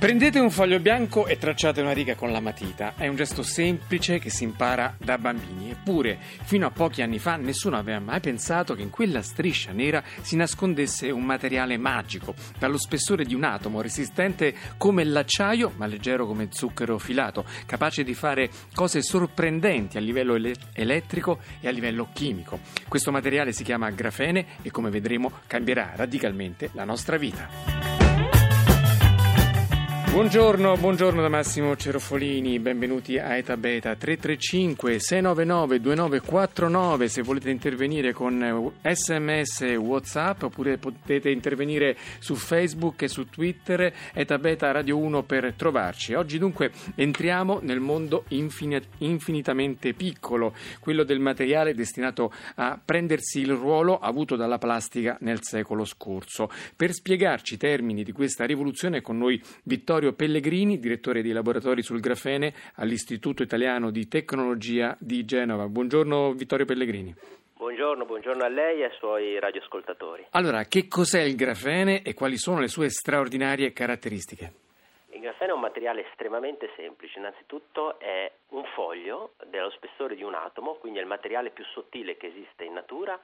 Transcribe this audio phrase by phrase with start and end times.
[0.00, 2.94] Prendete un foglio bianco e tracciate una riga con la matita.
[2.96, 5.72] È un gesto semplice che si impara da bambini.
[5.72, 10.02] Eppure, fino a pochi anni fa, nessuno aveva mai pensato che in quella striscia nera
[10.22, 16.26] si nascondesse un materiale magico, dallo spessore di un atomo, resistente come l'acciaio, ma leggero
[16.26, 22.08] come zucchero filato, capace di fare cose sorprendenti a livello ele- elettrico e a livello
[22.14, 22.60] chimico.
[22.88, 27.79] Questo materiale si chiama grafene e, come vedremo, cambierà radicalmente la nostra vita.
[30.12, 38.12] Buongiorno, buongiorno da Massimo Cerofolini, benvenuti a Eta Beta 335 699 2949 se volete intervenire
[38.12, 45.22] con sms whatsapp oppure potete intervenire su Facebook e su Twitter Eta Beta Radio 1
[45.22, 46.14] per trovarci.
[46.14, 53.52] Oggi dunque entriamo nel mondo infin- infinitamente piccolo, quello del materiale destinato a prendersi il
[53.52, 56.50] ruolo avuto dalla plastica nel secolo scorso.
[56.74, 61.82] Per spiegarci i termini di questa rivoluzione con noi Vittorio Vittorio Pellegrini, direttore di laboratori
[61.82, 65.68] sul grafene all'Istituto Italiano di Tecnologia di Genova.
[65.68, 67.14] Buongiorno Vittorio Pellegrini.
[67.54, 70.24] Buongiorno, buongiorno a lei e ai suoi radioascoltatori.
[70.30, 74.52] Allora, che cos'è il grafene e quali sono le sue straordinarie caratteristiche?
[75.10, 80.32] Il grafene è un materiale estremamente semplice, innanzitutto è un foglio dello spessore di un
[80.32, 83.20] atomo, quindi è il materiale più sottile che esiste in natura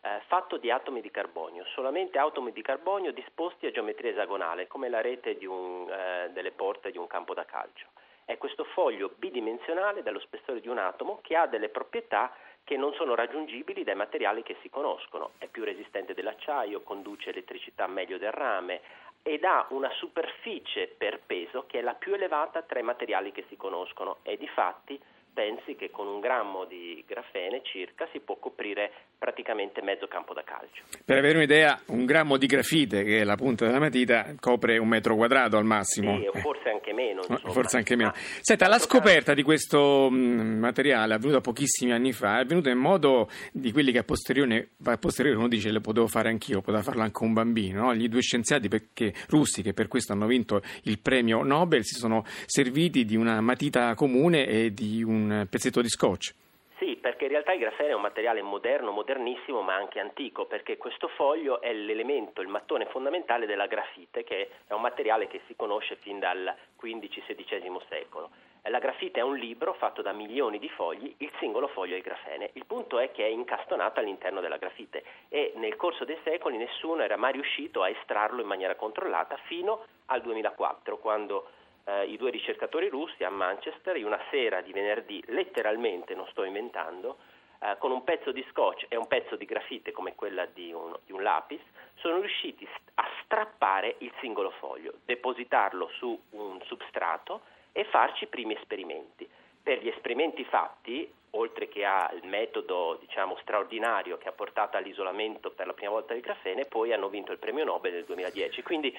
[0.00, 4.88] eh, fatto di atomi di carbonio, solamente atomi di carbonio disposti a geometria esagonale, come
[4.88, 7.86] la rete un, eh, delle porte di un campo da calcio.
[8.24, 12.30] È questo foglio bidimensionale dello spessore di un atomo che ha delle proprietà
[12.62, 15.30] che non sono raggiungibili dai materiali che si conoscono.
[15.38, 18.82] È più resistente dell'acciaio, conduce elettricità meglio del rame
[19.22, 23.46] ed ha una superficie per peso che è la più elevata tra i materiali che
[23.48, 25.00] si conoscono e di fatti
[25.38, 30.42] pensi che con un grammo di grafene circa si può coprire praticamente mezzo campo da
[30.42, 30.82] calcio.
[31.04, 34.88] Per avere un'idea, un grammo di grafite, che è la punta della matita, copre un
[34.88, 36.18] metro quadrato al massimo.
[36.18, 37.20] Sì, forse anche meno.
[37.20, 37.52] Insomma.
[37.52, 38.12] Forse anche meno.
[38.40, 43.28] Senta, la scoperta di questo mm, materiale avvenuta pochissimi anni fa è avvenuta in modo
[43.52, 47.02] di quelli che a posteriore, a posteriore uno dice lo potevo fare anch'io, poteva farlo
[47.02, 47.82] anche un bambino.
[47.82, 47.94] No?
[47.94, 52.24] Gli due scienziati perché, russi che per questo hanno vinto il premio Nobel si sono
[52.46, 56.34] serviti di una matita comune e di un pezzetto di scotch.
[56.78, 60.76] Sì, perché in realtà il grafene è un materiale moderno, modernissimo, ma anche antico, perché
[60.76, 65.56] questo foglio è l'elemento, il mattone fondamentale della grafite, che è un materiale che si
[65.56, 68.30] conosce fin dal XV-XVI secolo.
[68.70, 72.02] La grafite è un libro fatto da milioni di fogli, il singolo foglio è il
[72.02, 72.50] grafene.
[72.52, 77.02] Il punto è che è incastonato all'interno della grafite e nel corso dei secoli nessuno
[77.02, 81.48] era mai riuscito a estrarlo in maniera controllata fino al 2004, quando
[81.88, 86.44] eh, i due ricercatori russi a Manchester in una sera di venerdì, letteralmente, non sto
[86.44, 87.16] inventando,
[87.60, 90.94] eh, con un pezzo di scotch e un pezzo di grafite come quella di un,
[91.04, 91.62] di un lapis,
[91.94, 97.40] sono riusciti a strappare il singolo foglio, depositarlo su un substrato
[97.72, 99.28] e farci i primi esperimenti.
[99.62, 105.66] Per gli esperimenti fatti, oltre che al metodo diciamo, straordinario che ha portato all'isolamento per
[105.66, 108.62] la prima volta del grafene, poi hanno vinto il premio Nobel nel 2010.
[108.62, 108.96] Quindi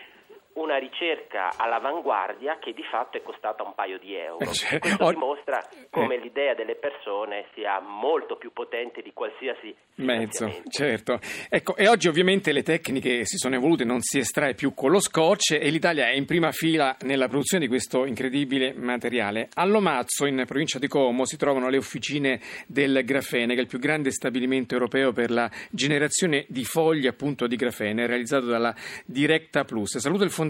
[0.59, 4.39] una ricerca all'avanguardia che di fatto è costata un paio di euro.
[4.39, 6.19] Eh, cioè, Questo oh, dimostra come eh.
[6.19, 10.51] l'idea delle persone sia molto più potente di qualsiasi mezzo.
[10.69, 11.19] Certo.
[11.49, 14.99] Ecco, e oggi ovviamente le tecniche si sono evolute, non si estrae più con lo
[14.99, 19.49] scotch e l'Italia è in prima fila nella produzione di questo incredibile materiale.
[19.53, 23.67] A Lomazzo, in provincia di Como, si trovano le officine del grafene, che è il
[23.67, 28.75] più grande stabilimento europeo per la generazione di foglie appunto di grafene, realizzato dalla
[29.05, 29.97] Directa Plus.
[29.97, 30.48] Saluto il fondatore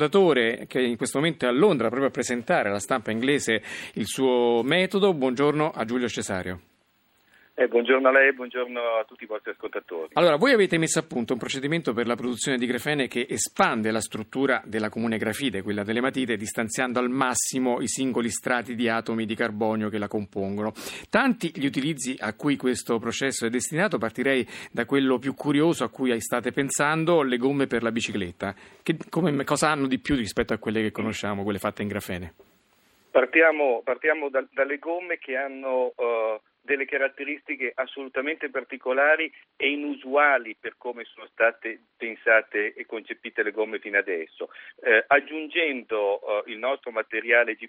[0.68, 3.62] che in questo momento è a Londra proprio a presentare alla stampa inglese
[3.96, 5.14] il suo metodo.
[5.14, 6.69] Buongiorno a Giulio Cesario.
[7.60, 10.12] Eh, buongiorno a lei buongiorno a tutti i vostri ascoltatori.
[10.14, 13.92] Allora, voi avete messo a punto un procedimento per la produzione di grafene che espande
[13.92, 18.88] la struttura della comune grafite, quella delle matite, distanziando al massimo i singoli strati di
[18.88, 20.72] atomi di carbonio che la compongono.
[21.10, 25.90] Tanti gli utilizzi a cui questo processo è destinato, partirei da quello più curioso a
[25.90, 28.56] cui state pensando, le gomme per la bicicletta.
[28.82, 32.34] Che, come, cosa hanno di più rispetto a quelle che conosciamo, quelle fatte in grafene?
[33.12, 35.92] Partiamo, partiamo da, dalle gomme che hanno...
[35.98, 36.40] Uh
[36.70, 43.80] delle caratteristiche assolutamente particolari e inusuali per come sono state pensate e concepite le gomme
[43.80, 44.52] fino adesso.
[44.84, 47.68] Eh, aggiungendo eh, il nostro materiale G+,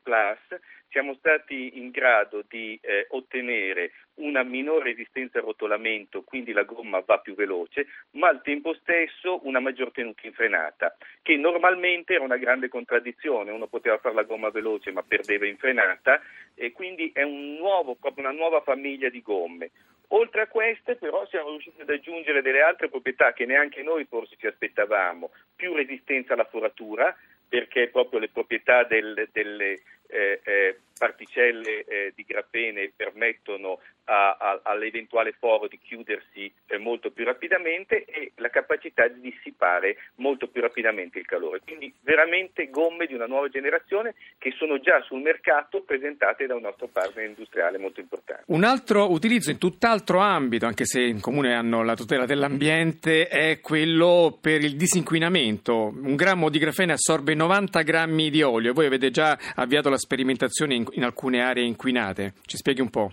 [0.91, 7.03] siamo stati in grado di eh, ottenere una minore resistenza al rotolamento, quindi la gomma
[7.05, 12.25] va più veloce, ma al tempo stesso una maggior tenuta in frenata, che normalmente era
[12.25, 16.21] una grande contraddizione, uno poteva fare la gomma veloce ma perdeva in frenata
[16.55, 19.71] e quindi è un nuovo, una nuova famiglia di gomme.
[20.13, 24.37] Oltre a queste però siamo riusciti ad aggiungere delle altre proprietà che neanche noi forse
[24.39, 27.17] ci aspettavamo, più resistenza alla foratura,
[27.49, 34.61] perché proprio le proprietà del, delle eh, eh, particelle eh, di grafene permettono a, a,
[34.65, 40.61] all'eventuale foro di chiudersi eh, molto più rapidamente e la capacità di dissipare molto più
[40.61, 41.61] rapidamente il calore.
[41.65, 46.63] Quindi veramente gomme di una nuova generazione che sono già sul mercato presentate da un
[46.63, 48.43] nostro partner industriale molto importante.
[48.47, 53.61] Un altro utilizzo in tutt'altro ambito, anche se in comune hanno la tutela dell'ambiente, è
[53.61, 55.95] quello per il disinquinamento.
[55.95, 58.73] Un grammo di grafene assorbe 90 grammi di olio.
[58.75, 62.35] Voi avete già avviato la sperimentazione in, in alcune aree inquinate.
[62.47, 63.11] Ci spieghi un po'?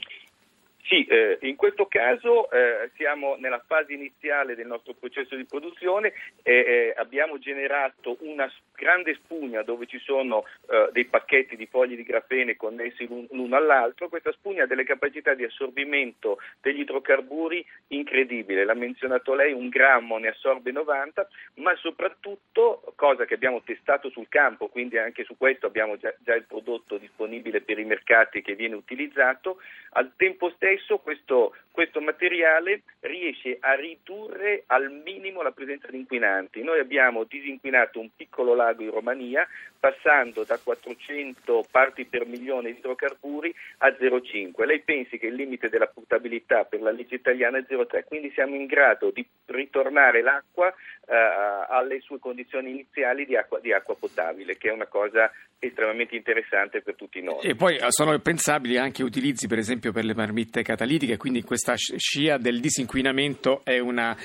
[0.87, 6.13] Sì, eh, in questo caso eh, siamo nella fase iniziale del nostro processo di produzione
[6.43, 11.97] e eh, abbiamo generato una grande spugna dove ci sono eh, dei pacchetti di fogli
[11.97, 14.07] di grafene connessi l'uno all'altro.
[14.07, 18.63] Questa spugna ha delle capacità di assorbimento degli idrocarburi incredibile.
[18.63, 24.29] L'ha menzionato lei, un grammo ne assorbe 90, ma soprattutto, cosa che abbiamo testato sul
[24.29, 28.55] campo, quindi anche su questo abbiamo già, già il prodotto disponibile per i mercati che
[28.55, 29.59] viene utilizzato,
[29.91, 35.97] al tempo stesso spesso questo, questo, materiale riesce a ridurre al minimo la presenza di
[35.97, 36.61] inquinanti.
[36.61, 39.47] Noi abbiamo disinquinato un piccolo lago in Romania
[39.79, 44.65] passando da 400 parti per milione di idrocarburi a 0,5.
[44.65, 48.55] Lei pensi che il limite della portabilità per la legge italiana è 0,3, quindi siamo
[48.55, 50.73] in grado di ritornare l'acqua
[51.09, 56.81] alle sue condizioni iniziali di acqua, di acqua potabile, che è una cosa estremamente interessante
[56.81, 57.39] per tutti noi.
[57.41, 61.75] E poi eh, sono pensabili anche utilizzi per esempio per le marmitte catalitiche, quindi questa
[61.75, 64.15] scia del disinquinamento è una,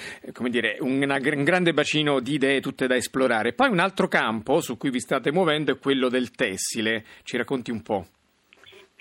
[0.49, 3.53] dire, una, un grande bacino di idee tutte da esplorare.
[3.53, 7.71] Poi un altro campo su cui vi state muovendo è quello del tessile, ci racconti
[7.71, 8.07] un po'?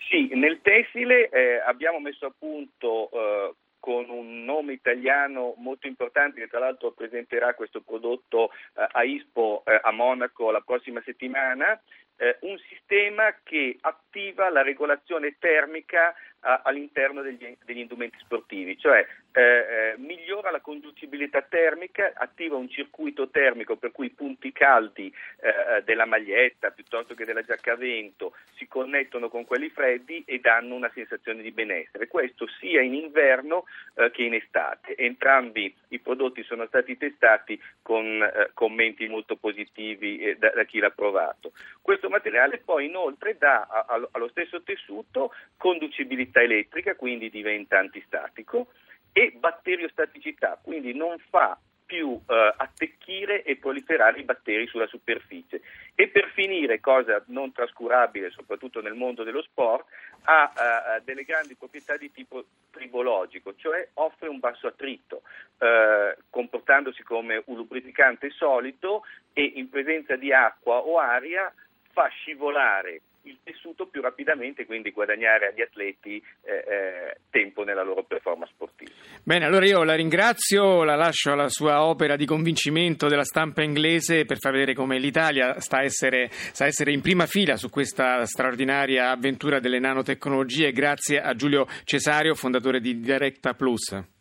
[0.09, 6.39] Sì, nel tessile eh, abbiamo messo a punto eh, con un nome italiano molto importante
[6.39, 11.81] che tra l'altro presenterà questo prodotto eh, a Ispo eh, a Monaco la prossima settimana,
[12.15, 19.41] eh, un sistema che attiva la regolazione termica all'interno degli, degli, indumenti sportivi, cioè eh,
[19.41, 25.83] eh, migliora la conducibilità termica, attiva un circuito termico per cui i punti caldi eh,
[25.83, 30.75] della maglietta piuttosto che della giacca a vento si connettono con quelli freddi e danno
[30.75, 32.07] una sensazione di benessere.
[32.07, 33.65] Questo sia in inverno
[33.95, 34.95] eh, che in estate.
[34.97, 40.79] Entrambi i prodotti sono stati testati con eh, commenti molto positivi eh, da, da, chi
[40.79, 41.51] l'ha provato.
[41.81, 47.77] Questo materiale poi inoltre dà a, a, allo stesso tessuto conducibilità mobilità elettrica, quindi diventa
[47.77, 48.67] antistatico,
[49.11, 55.61] e batteriostaticità, quindi non fa più eh, attecchire e proliferare i batteri sulla superficie.
[55.93, 59.85] E per finire, cosa non trascurabile soprattutto nel mondo dello sport,
[60.23, 65.23] ha eh, delle grandi proprietà di tipo tribologico, cioè offre un basso attrito,
[65.57, 69.03] eh, comportandosi come un lubrificante solido
[69.33, 71.53] e in presenza di acqua o aria
[71.91, 78.03] fa scivolare il tessuto più rapidamente, quindi guadagnare agli atleti eh, eh, tempo nella loro
[78.03, 78.91] performance sportiva.
[79.23, 84.25] Bene, allora io la ringrazio, la lascio alla sua opera di convincimento della stampa inglese
[84.25, 89.09] per far vedere come l'Italia sta essere, sta essere in prima fila su questa straordinaria
[89.09, 94.19] avventura delle nanotecnologie, grazie a Giulio Cesario, fondatore di Directa Plus.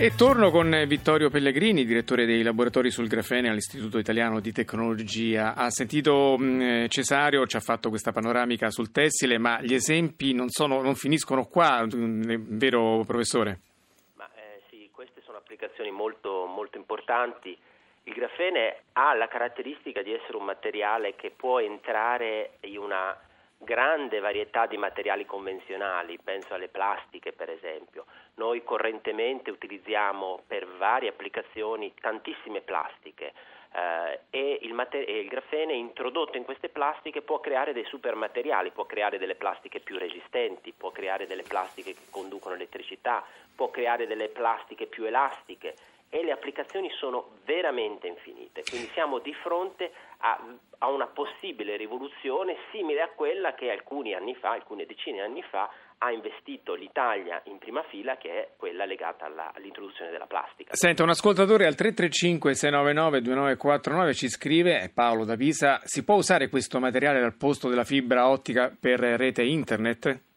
[0.00, 5.56] E torno con Vittorio Pellegrini, direttore dei laboratori sul grafene all'Istituto Italiano di Tecnologia.
[5.56, 10.50] Ha sentito mm, Cesario, ci ha fatto questa panoramica sul tessile, ma gli esempi non,
[10.50, 12.22] sono, non finiscono qua, mm,
[12.56, 13.58] vero professore?
[14.14, 17.58] Ma, eh, sì, queste sono applicazioni molto, molto importanti.
[18.04, 23.18] Il grafene ha la caratteristica di essere un materiale che può entrare in una
[23.58, 28.06] grande varietà di materiali convenzionali, penso alle plastiche per esempio.
[28.34, 33.32] Noi correntemente utilizziamo per varie applicazioni tantissime plastiche
[33.72, 38.70] eh, e, il mater- e, il grafene introdotto in queste plastiche può creare dei supermateriali,
[38.70, 43.24] può creare delle plastiche più resistenti, può creare delle plastiche che conducono elettricità,
[43.54, 45.74] può creare delle plastiche più elastiche
[46.10, 50.40] e le applicazioni sono veramente infinite, quindi siamo di fronte a,
[50.78, 55.42] a, una possibile rivoluzione simile a quella che alcuni anni fa, alcune decine di anni
[55.42, 60.74] fa, ha investito l'Italia in prima fila, che è quella legata alla, all'introduzione della plastica.
[60.74, 66.78] Senta, un ascoltatore al 335-699-2949 ci scrive, è Paolo da Pisa, si può usare questo
[66.78, 70.27] materiale al posto della fibra ottica per rete internet?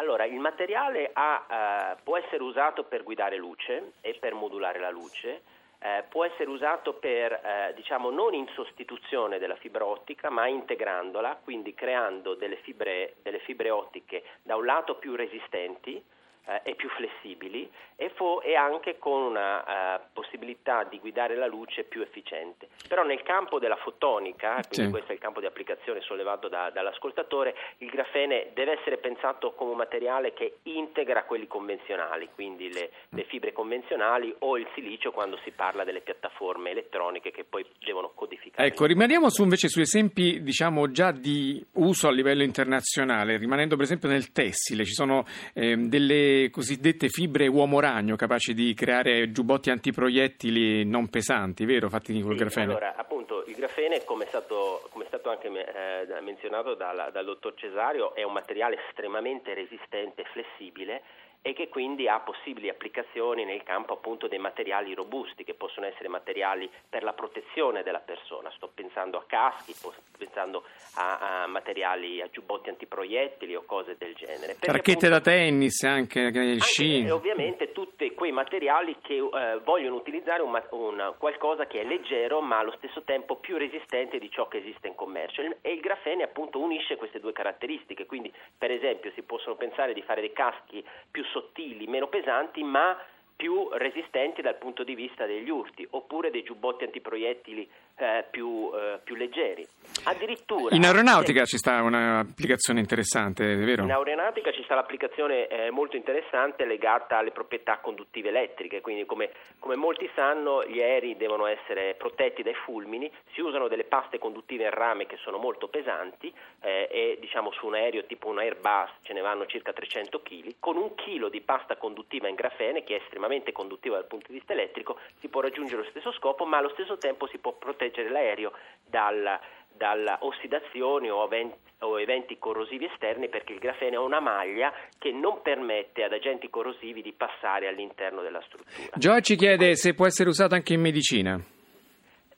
[0.00, 4.88] Allora, il materiale ha, uh, può essere usato per guidare luce e per modulare la
[4.88, 5.42] luce,
[5.78, 11.38] uh, può essere usato per, uh, diciamo, non in sostituzione della fibra ottica, ma integrandola,
[11.44, 16.02] quindi creando delle fibre, delle fibre ottiche da un lato più resistenti,
[16.46, 21.46] eh, e più flessibili e, fo- e anche con una uh, possibilità di guidare la
[21.46, 22.68] luce più efficiente.
[22.88, 24.90] Però nel campo della fotonica, quindi sì.
[24.90, 29.72] questo è il campo di applicazione sollevato da, dall'ascoltatore, il grafene deve essere pensato come
[29.72, 35.38] un materiale che integra quelli convenzionali, quindi le, le fibre convenzionali o il silicio quando
[35.44, 38.66] si parla delle piattaforme elettroniche che poi devono codificare.
[38.66, 43.84] Ecco, rimaniamo su invece su esempi diciamo già di uso a livello internazionale, rimanendo per
[43.84, 50.84] esempio nel tessile, ci sono eh, delle cosiddette fibre uomo-ragno capaci di creare giubbotti antiproiettili
[50.84, 51.88] non pesanti, vero?
[51.88, 52.70] Fatti col sì, grafene.
[52.70, 57.24] Allora, appunto, il grafene, come è stato, come è stato anche eh, menzionato dal, dal
[57.24, 61.02] dottor Cesario, è un materiale estremamente resistente e flessibile
[61.42, 66.08] e che quindi ha possibili applicazioni nel campo appunto dei materiali robusti che possono essere
[66.08, 68.50] materiali per la protezione della persona.
[68.56, 70.64] Sto pensando a caschi, sto pensando
[70.96, 74.56] a, a materiali, a giubbotti antiproiettili o cose del genere.
[74.60, 77.04] Racchette da tennis, anche, anche sci.
[77.04, 82.42] E ovviamente tutti quei materiali che eh, vogliono utilizzare un, un, qualcosa che è leggero
[82.42, 85.40] ma allo stesso tempo più resistente di ciò che esiste in commercio.
[85.62, 90.02] E il grafene appunto unisce queste due caratteristiche, quindi per esempio si possono pensare di
[90.02, 92.96] fare dei caschi più sottili, meno pesanti, ma
[93.36, 97.68] più resistenti dal punto di vista degli urti, oppure dei giubbotti antiproiettili
[98.00, 99.66] eh, più, eh, più, leggeri.
[100.04, 103.82] Addirittura, in aeronautica ci sta un'applicazione interessante, è vero?
[103.82, 109.30] In aeronautica ci sta l'applicazione eh, molto interessante legata alle proprietà conduttive elettriche, quindi come,
[109.58, 114.64] come, molti sanno gli aerei devono essere protetti dai fulmini, si usano delle paste conduttive
[114.64, 118.90] in rame che sono molto pesanti eh, e diciamo su un aereo tipo un Airbus
[119.02, 122.96] ce ne vanno circa 300 kg, con un chilo di pasta conduttiva in grafene che
[122.96, 126.58] è estremamente conduttiva dal punto di vista elettrico si può raggiungere lo stesso scopo ma
[126.58, 128.52] allo stesso tempo si può proteggere proteggere l'aereo
[128.88, 129.38] dalla,
[129.76, 135.12] dalla ossidazione o eventi, o eventi corrosivi esterni perché il grafene ha una maglia che
[135.12, 138.96] non permette ad agenti corrosivi di passare all'interno della struttura.
[138.96, 141.38] Joe ci chiede se può essere usato anche in medicina.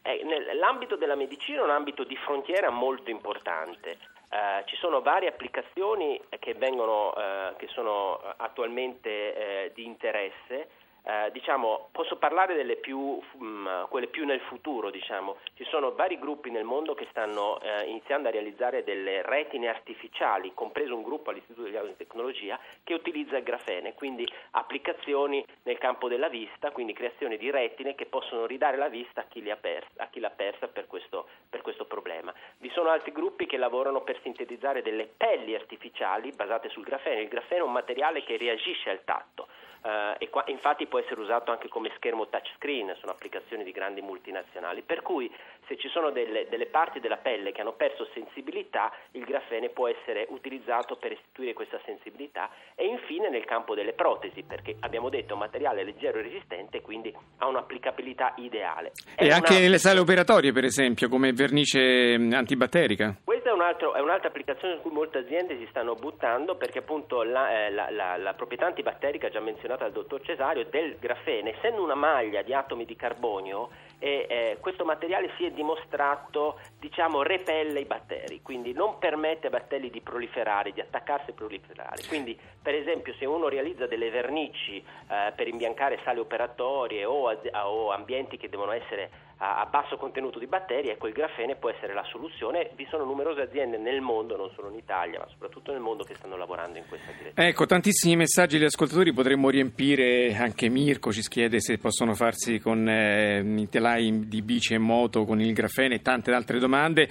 [0.04, 3.99] Eh, l'ambito della medicina è un ambito di frontiera molto importante.
[4.32, 10.68] Uh, ci sono varie applicazioni che, vengono, uh, che sono attualmente uh, di interesse
[11.04, 15.37] eh, diciamo, posso parlare delle più, mh, mm, quelle più nel futuro, diciamo.
[15.54, 20.52] ci sono vari gruppi nel mondo che stanno eh, iniziando a realizzare delle retine artificiali,
[20.54, 26.28] compreso un gruppo all'Istituto di Tecnologia che utilizza il grafene, quindi applicazioni nel campo della
[26.28, 30.21] vista, quindi creazione di retine che possono ridare la vista a chi, persa, a chi
[30.21, 32.32] l'ha persa per questo, per questo problema.
[32.59, 37.28] Vi sono altri gruppi che lavorano per sintetizzare delle pelli artificiali basate sul grafene, il
[37.28, 39.49] grafene è un materiale che reagisce al tatto.
[39.82, 44.03] Uh, e qua, infatti può essere usato anche come schermo touchscreen, sono applicazioni di grandi
[44.03, 45.31] multinazionali, per cui
[45.67, 49.89] se ci sono delle, delle, parti della pelle che hanno perso sensibilità, il grafene può
[49.89, 55.31] essere utilizzato per restituire questa sensibilità e infine nel campo delle protesi, perché abbiamo detto
[55.31, 58.93] è un materiale leggero e resistente, quindi ha un'applicabilità ideale.
[59.15, 59.37] È e una...
[59.37, 63.17] anche nelle sale operatorie, per esempio, come vernice antibatterica?
[63.25, 66.81] Questa è, un altro, è, un'altra applicazione su cui molte aziende si stanno buttando perché
[66.81, 70.97] appunto la, eh, la, la, la proprietà antibatterica già menzionata menzionata dal dottor Cesario, del
[70.99, 76.59] grafene, essendo una maglia di atomi di carbonio, eh, eh, questo materiale si è dimostrato,
[76.81, 82.03] diciamo, repelle i batteri, quindi non permette ai batteri di proliferare, di attaccarsi e proliferare.
[82.09, 87.91] Quindi, per esempio, se uno realizza delle vernici eh, per imbiancare sale operatorie o, o
[87.93, 92.05] ambienti che devono essere a, basso contenuto di batteri, ecco il grafene può essere la
[92.05, 92.71] soluzione.
[92.77, 96.15] Vi sono numerose aziende nel mondo, non solo in Italia, ma soprattutto nel mondo che
[96.15, 97.49] stanno lavorando in questa direzione.
[97.49, 102.89] Ecco, tantissimi messaggi degli ascoltatori potremmo riempire, anche Mirko ci chiede se possono farsi con
[102.89, 107.09] eh, i telai di bici e moto con il grafene e tante altre domande.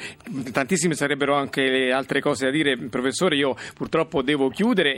[0.53, 2.77] Tantissime sarebbero anche altre cose da dire.
[2.77, 4.93] Professore, io purtroppo devo chiudere,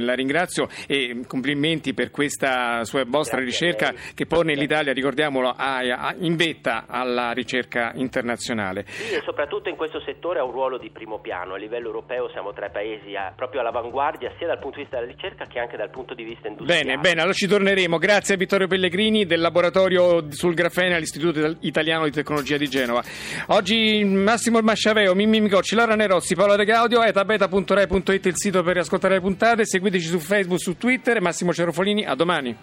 [0.00, 5.78] la ringrazio e complimenti per questa sua vostra Grazie ricerca che pone l'Italia, ricordiamolo, a,
[5.78, 8.84] a, in vetta rispetta alla ricerca internazionale.
[8.86, 11.54] Sì, e soprattutto in questo settore ha un ruolo di primo piano.
[11.54, 14.98] A livello europeo siamo tra i paesi a, proprio all'avanguardia sia dal punto di vista
[14.98, 16.84] della ricerca che anche dal punto di vista industriale.
[16.84, 17.98] Bene, bene, allora ci torneremo.
[17.98, 23.02] Grazie a Vittorio Pellegrini del laboratorio sul grafene all'Istituto Italiano di Tecnologia di Genova.
[23.48, 29.14] Oggi Massimo Masciaveo, Mimmi Micocci, Laura Nerozzi, Paolo De Gaudio, etabeta.rai.it il sito per ascoltare
[29.14, 29.64] le puntate.
[29.64, 31.20] Seguiteci su Facebook, su Twitter.
[31.20, 32.56] Massimo Cerofolini, a domani.